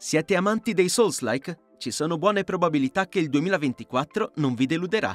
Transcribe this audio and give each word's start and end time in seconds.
Siete 0.00 0.36
amanti 0.36 0.74
dei 0.74 0.88
Souls-like? 0.88 1.58
Ci 1.76 1.90
sono 1.90 2.18
buone 2.18 2.44
probabilità 2.44 3.08
che 3.08 3.18
il 3.18 3.28
2024 3.28 4.34
non 4.36 4.54
vi 4.54 4.64
deluderà. 4.66 5.12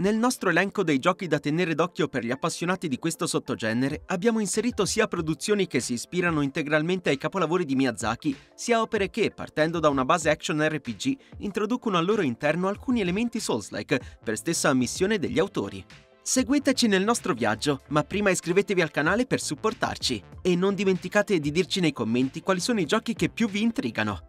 Nel 0.00 0.16
nostro 0.16 0.50
elenco 0.50 0.84
dei 0.84 0.98
giochi 0.98 1.26
da 1.26 1.38
tenere 1.38 1.74
d'occhio 1.74 2.08
per 2.08 2.26
gli 2.26 2.30
appassionati 2.30 2.88
di 2.88 2.98
questo 2.98 3.26
sottogenere 3.26 4.02
abbiamo 4.04 4.40
inserito 4.40 4.84
sia 4.84 5.06
produzioni 5.06 5.66
che 5.66 5.80
si 5.80 5.94
ispirano 5.94 6.42
integralmente 6.42 7.08
ai 7.08 7.16
capolavori 7.16 7.64
di 7.64 7.74
Miyazaki, 7.74 8.36
sia 8.54 8.82
opere 8.82 9.08
che, 9.08 9.32
partendo 9.34 9.78
da 9.78 9.88
una 9.88 10.04
base 10.04 10.28
action 10.28 10.62
RPG, 10.62 11.16
introducono 11.38 11.96
al 11.96 12.04
loro 12.04 12.20
interno 12.20 12.68
alcuni 12.68 13.00
elementi 13.00 13.40
Souls-like, 13.40 13.98
per 14.22 14.36
stessa 14.36 14.68
ammissione 14.68 15.18
degli 15.18 15.38
autori. 15.38 15.82
Seguiteci 16.28 16.88
nel 16.88 17.04
nostro 17.04 17.32
viaggio, 17.32 17.80
ma 17.88 18.04
prima 18.04 18.28
iscrivetevi 18.28 18.82
al 18.82 18.90
canale 18.90 19.24
per 19.24 19.40
supportarci 19.40 20.22
e 20.42 20.56
non 20.56 20.74
dimenticate 20.74 21.40
di 21.40 21.50
dirci 21.50 21.80
nei 21.80 21.94
commenti 21.94 22.42
quali 22.42 22.60
sono 22.60 22.80
i 22.80 22.84
giochi 22.84 23.14
che 23.14 23.30
più 23.30 23.48
vi 23.48 23.62
intrigano. 23.62 24.28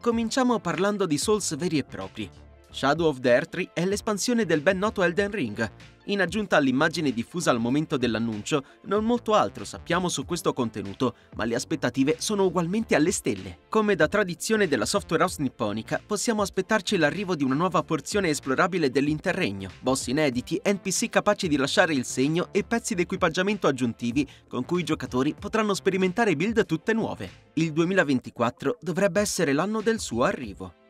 Cominciamo 0.00 0.60
parlando 0.60 1.04
di 1.04 1.18
Souls 1.18 1.56
veri 1.56 1.78
e 1.78 1.82
propri. 1.82 2.30
Shadow 2.70 3.08
of 3.08 3.18
the 3.18 3.30
Earth 3.30 3.70
è 3.72 3.84
l'espansione 3.84 4.44
del 4.44 4.60
ben 4.60 4.78
noto 4.78 5.02
Elden 5.02 5.32
Ring. 5.32 5.70
In 6.06 6.20
aggiunta 6.20 6.56
all'immagine 6.56 7.12
diffusa 7.12 7.50
al 7.52 7.60
momento 7.60 7.96
dell'annuncio, 7.96 8.64
non 8.86 9.04
molto 9.04 9.34
altro 9.34 9.64
sappiamo 9.64 10.08
su 10.08 10.24
questo 10.24 10.52
contenuto, 10.52 11.14
ma 11.36 11.44
le 11.44 11.54
aspettative 11.54 12.16
sono 12.18 12.44
ugualmente 12.44 12.96
alle 12.96 13.12
stelle. 13.12 13.58
Come 13.68 13.94
da 13.94 14.08
tradizione 14.08 14.66
della 14.66 14.84
software 14.84 15.22
house 15.22 15.40
nipponica, 15.40 16.00
possiamo 16.04 16.42
aspettarci 16.42 16.96
l'arrivo 16.96 17.36
di 17.36 17.44
una 17.44 17.54
nuova 17.54 17.84
porzione 17.84 18.30
esplorabile 18.30 18.90
dell'interregno, 18.90 19.70
boss 19.80 20.08
inediti, 20.08 20.60
NPC 20.64 21.08
capaci 21.08 21.46
di 21.46 21.56
lasciare 21.56 21.94
il 21.94 22.04
segno 22.04 22.48
e 22.50 22.64
pezzi 22.64 22.96
di 22.96 23.02
equipaggiamento 23.02 23.68
aggiuntivi 23.68 24.28
con 24.48 24.64
cui 24.64 24.80
i 24.80 24.84
giocatori 24.84 25.34
potranno 25.38 25.74
sperimentare 25.74 26.34
build 26.34 26.66
tutte 26.66 26.92
nuove. 26.92 27.50
Il 27.54 27.72
2024 27.72 28.78
dovrebbe 28.80 29.20
essere 29.20 29.52
l'anno 29.52 29.80
del 29.80 30.00
suo 30.00 30.24
arrivo. 30.24 30.81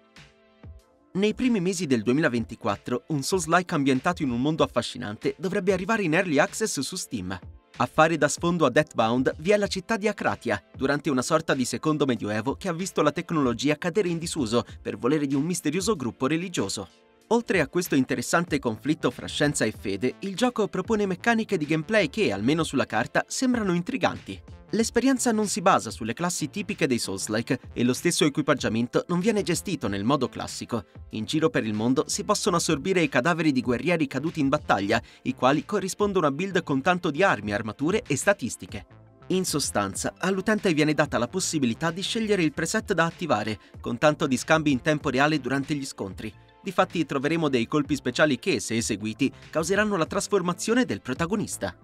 Nei 1.15 1.35
primi 1.35 1.61
mesi 1.61 1.87
del 1.87 2.01
2024, 2.01 3.05
un 3.09 3.23
Souls-like 3.23 3.75
ambientato 3.75 4.23
in 4.23 4.31
un 4.31 4.41
mondo 4.41 4.65
affascinante 4.65 5.35
dovrebbe 5.37 5.75
arrivare 5.75 6.05
in 6.05 6.15
early 6.15 6.39
access 6.39 6.81
su 6.81 6.97
Steam. 6.97 7.39
A 7.77 7.87
fare 7.87 8.17
da 8.17 8.29
sfondo 8.29 8.65
a 8.65 8.71
Deathbound 8.71 9.35
vi 9.41 9.51
è 9.51 9.59
la 9.59 9.67
città 9.67 9.99
di 9.99 10.09
Akratia, 10.09 10.65
durante 10.75 11.11
una 11.11 11.21
sorta 11.21 11.53
di 11.53 11.67
secondo 11.67 12.07
medioevo 12.07 12.55
che 12.55 12.69
ha 12.69 12.73
visto 12.73 13.03
la 13.03 13.13
tecnologia 13.13 13.77
cadere 13.77 14.09
in 14.09 14.17
disuso 14.17 14.65
per 14.81 14.97
volere 14.97 15.27
di 15.27 15.35
un 15.35 15.43
misterioso 15.43 15.97
gruppo 15.97 16.27
religioso. 16.27 16.89
Oltre 17.29 17.61
a 17.61 17.69
questo 17.69 17.95
interessante 17.95 18.59
conflitto 18.59 19.11
fra 19.11 19.27
scienza 19.27 19.67
e 19.67 19.75
fede, 19.79 20.15
il 20.21 20.35
gioco 20.35 20.67
propone 20.67 21.05
meccaniche 21.05 21.59
di 21.59 21.67
gameplay 21.67 22.09
che, 22.09 22.33
almeno 22.33 22.65
sulla 22.65 22.87
carta, 22.87 23.23
sembrano 23.29 23.75
intriganti. 23.75 24.41
L'esperienza 24.75 25.33
non 25.33 25.49
si 25.49 25.61
basa 25.61 25.91
sulle 25.91 26.15
classi 26.15 26.49
tipiche 26.49 26.87
dei 26.87 26.99
Souls-like 26.99 27.61
e 27.75 27.85
lo 27.85 27.93
stesso 27.93 28.25
equipaggiamento 28.25 29.05
non 29.09 29.21
viene 29.21 29.43
gestito 29.43 29.87
nel 29.87 30.03
modo 30.03 30.31
classico. 30.31 30.87
In 31.11 31.27
giro 31.27 31.51
per 31.51 31.67
il 31.67 31.75
mondo 31.75 32.05
si 32.07 32.25
possono 32.25 32.57
assorbire 32.57 33.03
i 33.03 33.09
cadaveri 33.11 33.53
di 33.53 33.61
guerrieri 33.61 34.07
caduti 34.07 34.41
in 34.41 34.49
battaglia, 34.49 35.01
i 35.25 35.35
quali 35.35 35.67
corrispondono 35.67 36.27
a 36.27 36.31
build 36.31 36.63
con 36.63 36.81
tanto 36.81 37.11
di 37.11 37.23
armi, 37.23 37.53
armature 37.53 38.03
e 38.07 38.17
statistiche. 38.17 38.87
In 39.29 39.45
sostanza, 39.45 40.15
all'utente 40.17 40.73
viene 40.73 40.95
data 40.95 41.19
la 41.19 41.29
possibilità 41.29 41.91
di 41.91 42.01
scegliere 42.01 42.43
il 42.43 42.55
preset 42.55 42.95
da 42.95 43.05
attivare, 43.05 43.59
con 43.79 43.99
tanto 43.99 44.27
di 44.27 44.39
scambi 44.39 44.73
in 44.73 44.81
tempo 44.81 45.11
reale 45.11 45.39
durante 45.39 45.75
gli 45.75 45.85
scontri. 45.85 46.33
Difatti 46.63 47.05
troveremo 47.05 47.51
dei 47.51 47.67
colpi 47.67 47.95
speciali 47.95 48.39
che, 48.39 48.59
se 48.59 48.77
eseguiti, 48.77 49.31
causeranno 49.51 49.97
la 49.97 50.07
trasformazione 50.07 50.87
del 50.87 51.03
protagonista. 51.03 51.77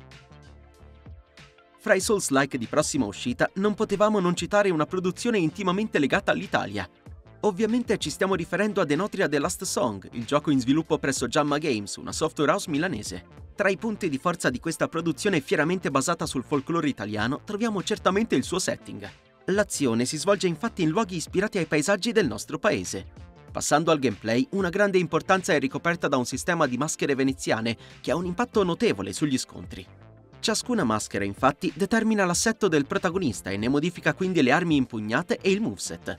Fra 1.80 1.94
i 1.94 2.00
Souls-like 2.00 2.58
di 2.58 2.66
prossima 2.66 3.06
uscita 3.06 3.48
non 3.54 3.74
potevamo 3.74 4.18
non 4.18 4.34
citare 4.34 4.68
una 4.70 4.84
produzione 4.84 5.38
intimamente 5.38 6.00
legata 6.00 6.32
all'Italia. 6.32 6.88
Ovviamente 7.42 7.98
ci 7.98 8.10
stiamo 8.10 8.34
riferendo 8.34 8.80
a 8.80 8.84
Denotria 8.84 9.28
The 9.28 9.38
Last 9.38 9.62
Song, 9.62 10.08
il 10.12 10.24
gioco 10.24 10.50
in 10.50 10.58
sviluppo 10.58 10.98
presso 10.98 11.28
Jamma 11.28 11.58
Games, 11.58 11.94
una 11.94 12.10
software 12.10 12.50
house 12.50 12.68
milanese. 12.68 13.24
Tra 13.54 13.68
i 13.68 13.76
punti 13.76 14.08
di 14.08 14.18
forza 14.18 14.50
di 14.50 14.58
questa 14.58 14.88
produzione 14.88 15.40
fieramente 15.40 15.88
basata 15.92 16.26
sul 16.26 16.42
folklore 16.42 16.88
italiano 16.88 17.42
troviamo 17.44 17.80
certamente 17.84 18.34
il 18.34 18.42
suo 18.42 18.58
setting. 18.58 19.08
L'azione 19.46 20.04
si 20.04 20.16
svolge 20.16 20.48
infatti 20.48 20.82
in 20.82 20.88
luoghi 20.88 21.14
ispirati 21.14 21.58
ai 21.58 21.66
paesaggi 21.66 22.10
del 22.10 22.26
nostro 22.26 22.58
paese. 22.58 23.06
Passando 23.52 23.92
al 23.92 24.00
gameplay, 24.00 24.44
una 24.50 24.68
grande 24.68 24.98
importanza 24.98 25.52
è 25.52 25.60
ricoperta 25.60 26.08
da 26.08 26.16
un 26.16 26.26
sistema 26.26 26.66
di 26.66 26.76
maschere 26.76 27.14
veneziane 27.14 27.76
che 28.00 28.10
ha 28.10 28.16
un 28.16 28.26
impatto 28.26 28.64
notevole 28.64 29.12
sugli 29.12 29.38
scontri. 29.38 29.86
Ciascuna 30.40 30.84
maschera 30.84 31.24
infatti 31.24 31.72
determina 31.74 32.24
l'assetto 32.24 32.68
del 32.68 32.86
protagonista 32.86 33.50
e 33.50 33.56
ne 33.56 33.68
modifica 33.68 34.14
quindi 34.14 34.42
le 34.42 34.52
armi 34.52 34.76
impugnate 34.76 35.38
e 35.40 35.50
il 35.50 35.60
moveset. 35.60 36.18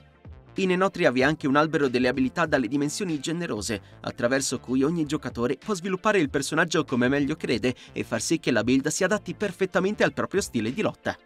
In 0.56 0.72
Enotria 0.72 1.10
vi 1.10 1.20
è 1.20 1.24
anche 1.24 1.46
un 1.46 1.56
albero 1.56 1.88
delle 1.88 2.08
abilità 2.08 2.44
dalle 2.44 2.68
dimensioni 2.68 3.18
generose, 3.18 3.80
attraverso 4.00 4.58
cui 4.58 4.82
ogni 4.82 5.06
giocatore 5.06 5.56
può 5.56 5.74
sviluppare 5.74 6.18
il 6.18 6.28
personaggio 6.28 6.84
come 6.84 7.08
meglio 7.08 7.34
crede 7.36 7.74
e 7.92 8.04
far 8.04 8.20
sì 8.20 8.38
che 8.38 8.50
la 8.50 8.62
build 8.62 8.88
si 8.88 9.04
adatti 9.04 9.34
perfettamente 9.34 10.04
al 10.04 10.12
proprio 10.12 10.42
stile 10.42 10.72
di 10.72 10.82
lotta. 10.82 11.16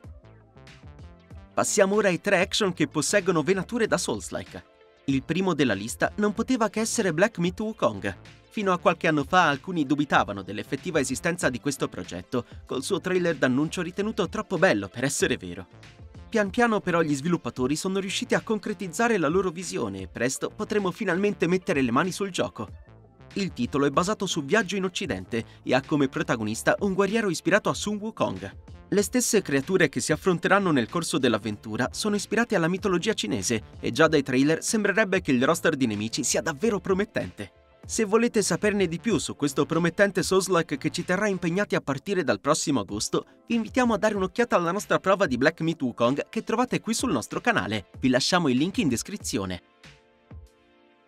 Passiamo 1.52 1.96
ora 1.96 2.08
ai 2.08 2.20
tre 2.20 2.40
action 2.40 2.72
che 2.72 2.86
posseggono 2.86 3.42
venature 3.42 3.86
da 3.86 3.98
Souls-like. 3.98 4.64
Il 5.06 5.22
primo 5.24 5.54
della 5.54 5.74
lista 5.74 6.12
non 6.16 6.32
poteva 6.32 6.68
che 6.68 6.80
essere 6.80 7.12
Black 7.12 7.38
Myth 7.38 7.60
Wukong, 7.60 8.16
Fino 8.54 8.72
a 8.72 8.78
qualche 8.78 9.08
anno 9.08 9.24
fa 9.24 9.48
alcuni 9.48 9.84
dubitavano 9.84 10.42
dell'effettiva 10.42 11.00
esistenza 11.00 11.50
di 11.50 11.58
questo 11.58 11.88
progetto, 11.88 12.44
col 12.66 12.84
suo 12.84 13.00
trailer 13.00 13.34
d'annuncio 13.34 13.82
ritenuto 13.82 14.28
troppo 14.28 14.58
bello 14.58 14.86
per 14.86 15.02
essere 15.02 15.36
vero. 15.36 15.66
Pian 16.28 16.50
piano 16.50 16.78
però 16.78 17.02
gli 17.02 17.16
sviluppatori 17.16 17.74
sono 17.74 17.98
riusciti 17.98 18.36
a 18.36 18.42
concretizzare 18.42 19.18
la 19.18 19.26
loro 19.26 19.50
visione 19.50 20.02
e 20.02 20.06
presto 20.06 20.50
potremo 20.54 20.92
finalmente 20.92 21.48
mettere 21.48 21.82
le 21.82 21.90
mani 21.90 22.12
sul 22.12 22.30
gioco. 22.30 22.68
Il 23.32 23.52
titolo 23.52 23.86
è 23.86 23.90
basato 23.90 24.24
su 24.24 24.44
Viaggio 24.44 24.76
in 24.76 24.84
Occidente 24.84 25.44
e 25.64 25.74
ha 25.74 25.82
come 25.84 26.06
protagonista 26.06 26.76
un 26.82 26.94
guerriero 26.94 27.30
ispirato 27.30 27.70
a 27.70 27.74
Sun 27.74 27.96
Wukong. 27.96 28.56
Le 28.88 29.02
stesse 29.02 29.42
creature 29.42 29.88
che 29.88 29.98
si 29.98 30.12
affronteranno 30.12 30.70
nel 30.70 30.88
corso 30.88 31.18
dell'avventura 31.18 31.88
sono 31.90 32.14
ispirate 32.14 32.54
alla 32.54 32.68
mitologia 32.68 33.14
cinese 33.14 33.62
e 33.80 33.90
già 33.90 34.06
dai 34.06 34.22
trailer 34.22 34.62
sembrerebbe 34.62 35.20
che 35.22 35.32
il 35.32 35.44
roster 35.44 35.74
di 35.74 35.88
nemici 35.88 36.22
sia 36.22 36.40
davvero 36.40 36.78
promettente. 36.78 37.63
Se 37.86 38.04
volete 38.04 38.40
saperne 38.40 38.88
di 38.88 38.98
più 38.98 39.18
su 39.18 39.36
questo 39.36 39.66
promettente 39.66 40.22
Souls-like 40.22 40.78
che 40.78 40.88
ci 40.88 41.04
terrà 41.04 41.28
impegnati 41.28 41.74
a 41.74 41.82
partire 41.82 42.24
dal 42.24 42.40
prossimo 42.40 42.80
agosto, 42.80 43.26
vi 43.46 43.56
invitiamo 43.56 43.92
a 43.92 43.98
dare 43.98 44.14
un'occhiata 44.14 44.56
alla 44.56 44.72
nostra 44.72 44.98
prova 44.98 45.26
di 45.26 45.36
Black 45.36 45.60
Meat 45.60 45.82
Wukong 45.82 46.28
che 46.30 46.42
trovate 46.42 46.80
qui 46.80 46.94
sul 46.94 47.12
nostro 47.12 47.42
canale. 47.42 47.88
Vi 48.00 48.08
lasciamo 48.08 48.48
il 48.48 48.56
link 48.56 48.78
in 48.78 48.88
descrizione. 48.88 49.62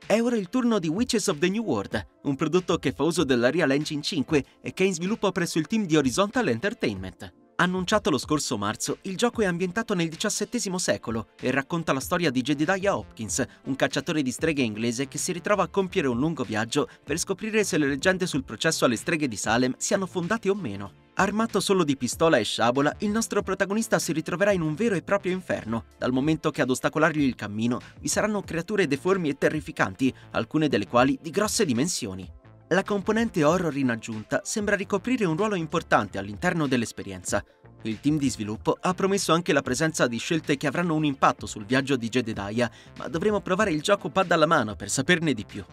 È 0.04 0.20
ora 0.20 0.36
il 0.36 0.50
turno 0.50 0.78
di 0.78 0.88
Witches 0.88 1.28
of 1.28 1.38
the 1.38 1.48
New 1.48 1.65
World, 1.65 2.06
un 2.25 2.36
prodotto 2.36 2.76
che 2.76 2.92
fa 2.92 3.04
uso 3.04 3.25
della 3.25 3.50
Real 3.50 3.70
Engine 3.70 4.03
5 4.03 4.44
e 4.60 4.75
che 4.75 4.84
è 4.84 4.86
in 4.86 4.94
sviluppo 4.94 5.32
presso 5.32 5.59
il 5.59 5.66
team 5.66 5.86
di 5.86 5.97
Horizontal 5.97 6.47
Entertainment. 6.48 7.45
Annunciato 7.58 8.10
lo 8.10 8.18
scorso 8.18 8.58
marzo, 8.58 8.98
il 9.02 9.16
gioco 9.16 9.40
è 9.40 9.46
ambientato 9.46 9.94
nel 9.94 10.14
XVII 10.14 10.78
secolo 10.78 11.28
e 11.40 11.50
racconta 11.50 11.94
la 11.94 12.00
storia 12.00 12.30
di 12.30 12.42
Jedediah 12.42 12.94
Hopkins, 12.94 13.42
un 13.64 13.76
cacciatore 13.76 14.20
di 14.20 14.30
streghe 14.30 14.60
inglese 14.60 15.08
che 15.08 15.16
si 15.16 15.32
ritrova 15.32 15.62
a 15.62 15.68
compiere 15.68 16.08
un 16.08 16.18
lungo 16.18 16.44
viaggio 16.44 16.86
per 17.02 17.16
scoprire 17.16 17.64
se 17.64 17.78
le 17.78 17.86
leggende 17.86 18.26
sul 18.26 18.44
processo 18.44 18.84
alle 18.84 18.96
streghe 18.96 19.26
di 19.26 19.36
Salem 19.36 19.74
siano 19.78 20.04
fondate 20.04 20.50
o 20.50 20.54
meno. 20.54 21.04
Armato 21.14 21.60
solo 21.60 21.82
di 21.82 21.96
pistola 21.96 22.36
e 22.36 22.44
sciabola, 22.44 22.94
il 22.98 23.08
nostro 23.08 23.42
protagonista 23.42 23.98
si 23.98 24.12
ritroverà 24.12 24.52
in 24.52 24.60
un 24.60 24.74
vero 24.74 24.94
e 24.94 25.00
proprio 25.00 25.32
inferno, 25.32 25.86
dal 25.96 26.12
momento 26.12 26.50
che 26.50 26.60
ad 26.60 26.68
ostacolargli 26.68 27.22
il 27.22 27.36
cammino 27.36 27.80
vi 28.00 28.08
saranno 28.08 28.42
creature 28.42 28.86
deformi 28.86 29.30
e 29.30 29.38
terrificanti, 29.38 30.12
alcune 30.32 30.68
delle 30.68 30.86
quali 30.86 31.18
di 31.22 31.30
grosse 31.30 31.64
dimensioni. 31.64 32.30
La 32.71 32.82
componente 32.82 33.44
horror 33.44 33.77
in 33.77 33.91
aggiunta 33.91 34.41
sembra 34.43 34.75
ricoprire 34.75 35.25
un 35.25 35.37
ruolo 35.37 35.54
importante 35.54 36.19
all'interno 36.19 36.66
dell'esperienza. 36.66 37.44
Il 37.82 38.00
team 38.00 38.19
di 38.19 38.28
sviluppo 38.28 38.77
ha 38.81 38.93
promesso 38.93 39.32
anche 39.32 39.53
la 39.53 39.62
presenza 39.62 40.09
di 40.09 40.19
scelte 40.19 40.56
che 40.56 40.66
avranno 40.66 40.97
un 40.97 41.04
impatto 41.04 41.47
sul 41.47 41.65
viaggio 41.65 41.94
di 41.94 42.09
Jedediah, 42.09 42.69
ma 42.99 43.06
dovremo 43.06 43.41
provare 43.41 43.71
il 43.71 43.83
gioco 43.83 44.09
pad 44.09 44.33
alla 44.33 44.47
mano 44.47 44.74
per 44.74 44.91
saperne 44.91 45.33
di 45.33 45.45
più. 45.45 45.65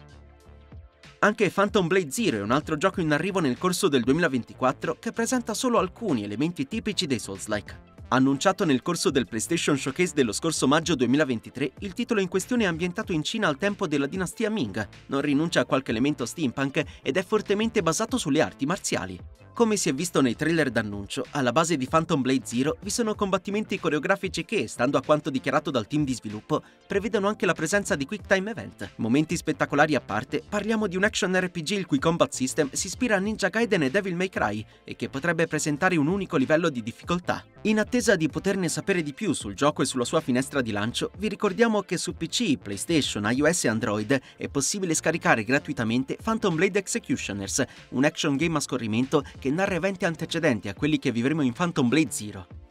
Anche 1.18 1.50
Phantom 1.50 1.88
Blade 1.88 2.12
Zero 2.12 2.36
è 2.36 2.42
un 2.42 2.52
altro 2.52 2.76
gioco 2.76 3.00
in 3.00 3.10
arrivo 3.10 3.40
nel 3.40 3.58
corso 3.58 3.88
del 3.88 4.04
2024 4.04 4.98
che 5.00 5.10
presenta 5.10 5.52
solo 5.52 5.78
alcuni 5.78 6.22
elementi 6.22 6.68
tipici 6.68 7.08
dei 7.08 7.18
Souls-like. 7.18 7.93
Annunciato 8.08 8.64
nel 8.64 8.82
corso 8.82 9.10
del 9.10 9.26
PlayStation 9.26 9.76
Showcase 9.76 10.12
dello 10.14 10.32
scorso 10.32 10.68
maggio 10.68 10.94
2023, 10.94 11.72
il 11.80 11.94
titolo 11.94 12.20
in 12.20 12.28
questione 12.28 12.64
è 12.64 12.66
ambientato 12.66 13.12
in 13.12 13.22
Cina 13.22 13.48
al 13.48 13.56
tempo 13.56 13.86
della 13.86 14.06
dinastia 14.06 14.50
Ming, 14.50 14.86
non 15.06 15.20
rinuncia 15.20 15.60
a 15.60 15.64
qualche 15.64 15.90
elemento 15.90 16.26
steampunk 16.26 16.84
ed 17.02 17.16
è 17.16 17.24
fortemente 17.24 17.82
basato 17.82 18.18
sulle 18.18 18.42
arti 18.42 18.66
marziali. 18.66 19.18
Come 19.54 19.76
si 19.76 19.88
è 19.88 19.94
visto 19.94 20.20
nei 20.20 20.34
trailer 20.34 20.68
d'annuncio, 20.68 21.26
alla 21.30 21.52
base 21.52 21.76
di 21.76 21.86
Phantom 21.86 22.20
Blade 22.22 22.44
Zero 22.44 22.76
vi 22.80 22.90
sono 22.90 23.14
combattimenti 23.14 23.78
coreografici 23.78 24.44
che, 24.44 24.66
stando 24.66 24.98
a 24.98 25.02
quanto 25.02 25.30
dichiarato 25.30 25.70
dal 25.70 25.86
team 25.86 26.04
di 26.04 26.12
sviluppo, 26.12 26.60
prevedono 26.88 27.28
anche 27.28 27.46
la 27.46 27.52
presenza 27.52 27.94
di 27.94 28.04
quick 28.04 28.26
time 28.26 28.50
event. 28.50 28.90
Momenti 28.96 29.36
spettacolari 29.36 29.94
a 29.94 30.00
parte, 30.00 30.42
parliamo 30.46 30.88
di 30.88 30.96
un 30.96 31.04
action 31.04 31.38
RPG 31.38 31.70
il 31.70 31.86
cui 31.86 32.00
combat 32.00 32.32
system 32.32 32.68
si 32.72 32.88
ispira 32.88 33.14
a 33.14 33.20
Ninja 33.20 33.48
Gaiden 33.48 33.84
e 33.84 33.90
Devil 33.92 34.16
May 34.16 34.28
Cry 34.28 34.66
e 34.82 34.96
che 34.96 35.08
potrebbe 35.08 35.46
presentare 35.46 35.96
un 35.96 36.08
unico 36.08 36.36
livello 36.36 36.68
di 36.68 36.82
difficoltà. 36.82 37.44
In 37.66 37.78
attesa 37.78 38.16
di 38.16 38.28
poterne 38.28 38.68
sapere 38.68 39.02
di 39.02 39.14
più 39.14 39.32
sul 39.32 39.54
gioco 39.54 39.82
e 39.82 39.86
sulla 39.86 40.04
sua 40.04 40.20
finestra 40.20 40.62
di 40.62 40.72
lancio, 40.72 41.12
vi 41.18 41.28
ricordiamo 41.28 41.82
che 41.82 41.96
su 41.96 42.14
PC, 42.14 42.58
PlayStation, 42.58 43.24
iOS 43.30 43.64
e 43.64 43.68
Android 43.68 44.20
è 44.36 44.48
possibile 44.48 44.94
scaricare 44.94 45.44
gratuitamente 45.44 46.18
Phantom 46.20 46.56
Blade 46.56 46.80
Executioners, 46.80 47.62
un 47.90 48.04
action 48.04 48.36
game 48.36 48.56
a 48.56 48.60
scorrimento 48.60 49.24
che 49.44 49.50
narra 49.50 49.74
eventi 49.74 50.06
antecedenti 50.06 50.68
a 50.68 50.74
quelli 50.74 50.98
che 50.98 51.12
vivremo 51.12 51.42
in 51.42 51.52
Phantom 51.52 51.86
Blade 51.86 52.10
Zero. 52.10 52.63